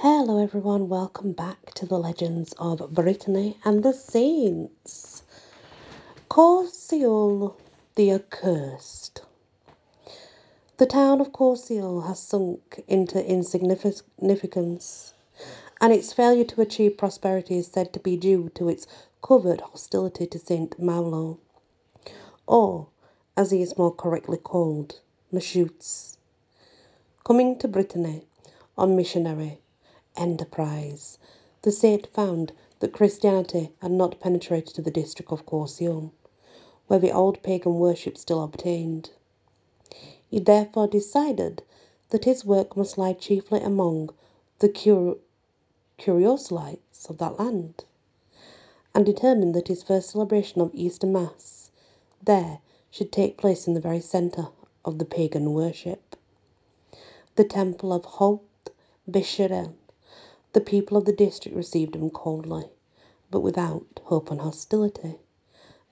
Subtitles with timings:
[0.00, 0.88] Hello, everyone.
[0.88, 5.24] Welcome back to the Legends of Brittany and the Saints.
[6.30, 7.56] Corsiol
[7.96, 9.22] the Accursed.
[10.76, 15.14] The town of Corsiol has sunk into insignificance,
[15.80, 18.86] and its failure to achieve prosperity is said to be due to its
[19.20, 21.40] covert hostility to Saint Malo,
[22.46, 22.86] or,
[23.36, 25.00] as he is more correctly called,
[25.34, 26.18] Mashutes.
[27.24, 28.26] Coming to Brittany
[28.76, 29.58] on missionary
[30.18, 31.18] enterprise.
[31.62, 36.12] The saint found that Christianity had not penetrated to the district of Corsion,
[36.86, 39.10] where the old pagan worship still obtained.
[40.28, 41.62] He therefore decided
[42.10, 44.10] that his work must lie chiefly among
[44.60, 45.16] the cur-
[45.98, 47.84] curiosolites of that land,
[48.94, 51.70] and determined that his first celebration of Easter Mass
[52.22, 52.60] there
[52.90, 54.48] should take place in the very centre
[54.84, 56.16] of the pagan worship.
[57.36, 58.42] The temple of Holt
[59.10, 59.74] Bisharan
[60.58, 62.64] the people of the district received him coldly,
[63.30, 65.14] but without hope and hostility,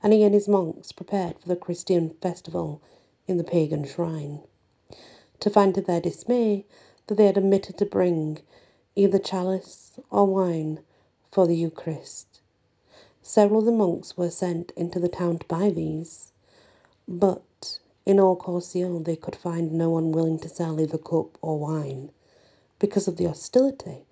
[0.03, 2.83] and he and his monks prepared for the Christian festival
[3.29, 4.41] in the pagan shrine,
[5.39, 6.67] to find to their dismay
[7.07, 8.41] that they had omitted to bring
[8.97, 10.81] either chalice or wine
[11.31, 12.41] for the Eucharist.
[13.23, 16.33] Several of the monks were sent into the town to buy these,
[17.07, 21.57] but in all Corsion they could find no one willing to sell either cup or
[21.57, 22.11] wine
[22.81, 24.07] because of the hostility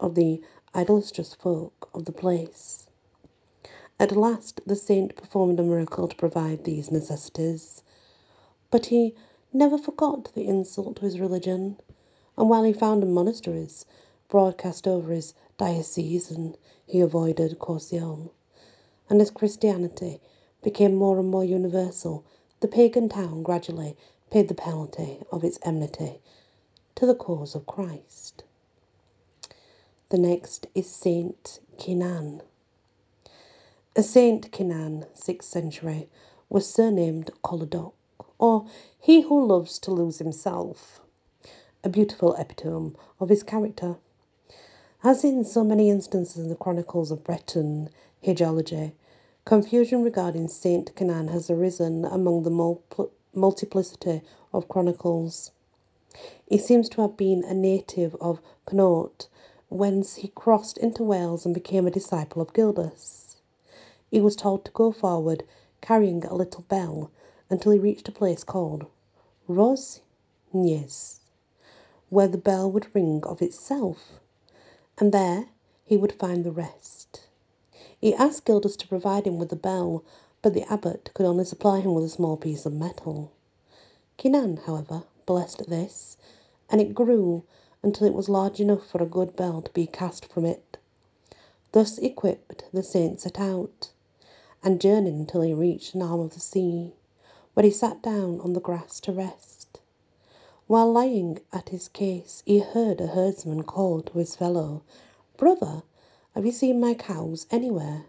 [0.00, 0.42] of the
[0.74, 2.88] idolatrous folk of the place.
[3.98, 7.82] At last the saint performed a miracle to provide these necessities,
[8.70, 9.14] but he
[9.52, 11.76] never forgot the insult to his religion,
[12.36, 13.86] and while he founded monasteries
[14.28, 18.30] broadcast over his diocese, and he avoided Corsion,
[19.08, 20.20] and as Christianity
[20.62, 22.24] became more and more universal,
[22.60, 23.96] the pagan town gradually
[24.30, 26.20] paid the penalty of its enmity
[26.94, 28.43] to the cause of Christ.
[30.14, 32.40] The next is Saint Kinan.
[33.96, 36.08] A Saint Kinan, 6th century,
[36.48, 37.94] was surnamed Colodoc,
[38.38, 38.64] or
[38.96, 41.00] he who loves to lose himself,
[41.82, 43.96] a beautiful epitome of his character.
[45.02, 47.90] As in so many instances in the chronicles of Breton
[48.24, 48.92] hagiology,
[49.44, 54.22] confusion regarding Saint Kinan has arisen among the multiplicity
[54.52, 55.50] of chronicles.
[56.46, 59.26] He seems to have been a native of Connaught
[59.74, 63.38] whence he crossed into Wales and became a disciple of Gildas.
[64.08, 65.42] He was told to go forward,
[65.80, 67.10] carrying a little bell,
[67.50, 68.86] until he reached a place called
[69.48, 70.00] Ros
[70.52, 71.18] Rosnies,
[72.08, 74.20] where the bell would ring of itself,
[74.96, 75.48] and there
[75.84, 77.26] he would find the rest.
[78.00, 80.04] He asked Gildas to provide him with the bell,
[80.40, 83.32] but the abbot could only supply him with a small piece of metal.
[84.18, 86.16] Kinan, however, blessed this,
[86.70, 87.42] and it grew
[87.84, 90.78] until it was large enough for a good bell to be cast from it.
[91.72, 93.90] Thus equipped, the saint set out,
[94.62, 96.94] and journeyed until he reached an arm of the sea,
[97.52, 99.80] where he sat down on the grass to rest.
[100.66, 104.82] While lying at his case, he heard a herdsman call to his fellow,
[105.36, 105.82] Brother,
[106.34, 108.06] have you seen my cows anywhere?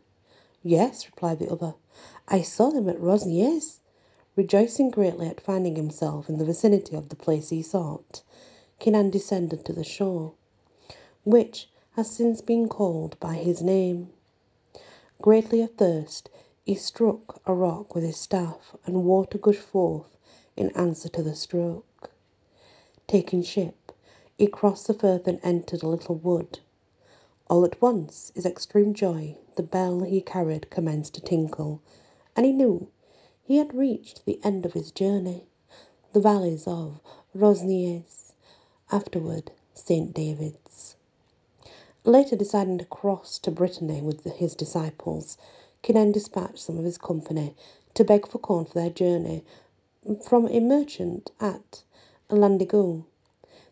[0.63, 1.75] Yes, replied the other.
[2.27, 3.79] I saw them at Rosniers.
[4.35, 8.21] Rejoicing greatly at finding himself in the vicinity of the place he sought,
[8.79, 10.33] Kinan descended to the shore,
[11.23, 14.09] which has since been called by his name.
[15.21, 16.29] Greatly athirst,
[16.65, 20.17] he struck a rock with his staff, and water gushed forth
[20.57, 22.11] in answer to the stroke.
[23.07, 23.91] Taking ship,
[24.37, 26.59] he crossed the firth and entered a little wood.
[27.49, 31.81] All at once, his extreme joy, the bell he carried commenced to tinkle,
[32.35, 32.89] and he knew
[33.43, 35.45] he had reached the end of his journey,
[36.13, 36.99] the valleys of
[37.33, 38.24] Rosniers
[38.95, 40.13] afterward St.
[40.13, 40.95] David's.
[42.05, 45.37] Later deciding to cross to Brittany with his disciples,
[45.83, 47.55] Kinan dispatched some of his company
[47.93, 49.43] to beg for corn for their journey
[50.25, 51.83] from a merchant at
[52.29, 53.03] Llandygw.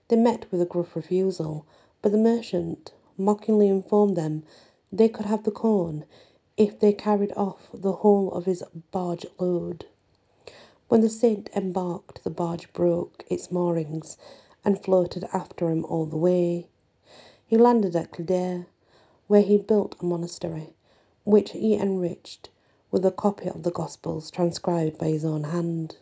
[0.09, 1.65] They met with a gruff refusal,
[2.01, 4.43] but the merchant mockingly informed them
[4.91, 6.03] they could have the corn
[6.57, 8.61] if they carried off the whole of his
[8.91, 9.85] barge load.
[10.89, 14.17] When the saint embarked, the barge broke its moorings
[14.65, 16.67] and floated after him all the way.
[17.45, 18.67] He landed at Kildare,
[19.27, 20.73] where he built a monastery,
[21.23, 22.49] which he enriched
[22.91, 25.97] with a copy of the Gospels transcribed by his own hand.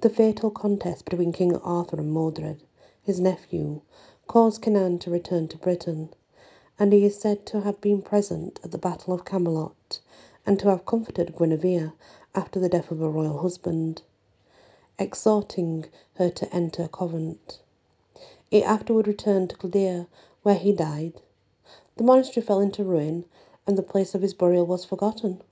[0.00, 2.62] The fatal contest between King Arthur and Mordred,
[3.02, 3.80] his nephew,
[4.26, 6.10] caused Kinan to return to Britain,
[6.78, 10.00] and he is said to have been present at the Battle of Camelot
[10.46, 11.92] and to have comforted Guinevere
[12.34, 14.02] after the death of her royal husband
[14.98, 15.86] exhorting
[16.16, 17.60] her to enter a convent.
[18.50, 20.06] He afterward returned to Kildare,
[20.42, 21.20] where he died.
[21.96, 23.24] The monastery fell into ruin,
[23.66, 25.42] and the place of his burial was forgotten.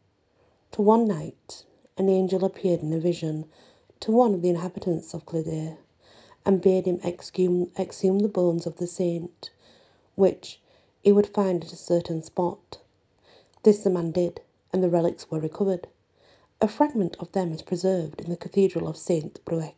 [0.73, 1.65] To one night,
[1.99, 3.47] an angel appeared in a vision
[4.01, 5.79] to one of the inhabitants of Clydach
[6.45, 9.51] and bade him exhume, exhume the bones of the saint,
[10.15, 10.61] which
[11.03, 12.79] he would find at a certain spot.
[13.65, 14.41] This the man did,
[14.73, 15.89] and the relics were recovered.
[16.61, 19.75] A fragment of them is preserved in the Cathedral of Saint Brieuc.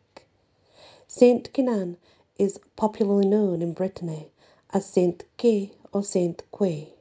[1.07, 1.97] Saint Kinan
[2.37, 4.29] is popularly known in Brittany
[4.73, 6.93] as Saint Kay or Saint Quay.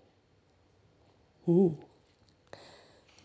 [1.47, 1.75] Hmm.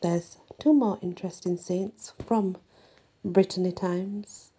[0.02, 2.58] There's two more interesting saints from
[3.26, 4.52] Brittany times.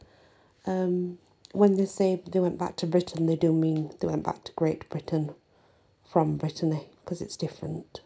[0.67, 1.19] Um,
[1.53, 4.53] when they say they went back to Britain, they do mean they went back to
[4.53, 5.33] Great Britain
[6.11, 8.01] from Brittany because it's different.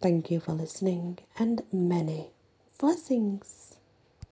[0.00, 2.33] Thank you for listening and many
[2.84, 3.73] blessings.